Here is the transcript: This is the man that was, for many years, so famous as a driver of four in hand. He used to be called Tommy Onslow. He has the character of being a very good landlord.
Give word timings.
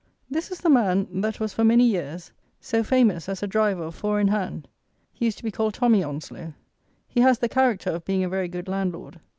This 0.31 0.49
is 0.49 0.59
the 0.61 0.67
man 0.71 1.21
that 1.21 1.39
was, 1.39 1.53
for 1.53 1.63
many 1.63 1.83
years, 1.83 2.31
so 2.59 2.83
famous 2.83 3.29
as 3.29 3.43
a 3.43 3.47
driver 3.47 3.83
of 3.83 3.93
four 3.93 4.19
in 4.19 4.29
hand. 4.29 4.67
He 5.13 5.25
used 5.25 5.37
to 5.37 5.43
be 5.43 5.51
called 5.51 5.75
Tommy 5.75 6.01
Onslow. 6.01 6.55
He 7.07 7.19
has 7.21 7.37
the 7.37 7.47
character 7.47 7.91
of 7.91 8.05
being 8.05 8.23
a 8.23 8.29
very 8.29 8.47
good 8.47 8.67
landlord. 8.67 9.19